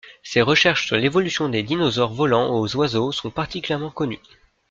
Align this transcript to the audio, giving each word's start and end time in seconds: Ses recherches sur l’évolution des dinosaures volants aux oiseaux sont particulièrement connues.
Ses 0.23 0.41
recherches 0.41 0.87
sur 0.87 0.95
l’évolution 0.97 1.47
des 1.47 1.61
dinosaures 1.61 2.11
volants 2.11 2.55
aux 2.59 2.75
oiseaux 2.75 3.11
sont 3.11 3.29
particulièrement 3.29 3.91
connues. 3.91 4.17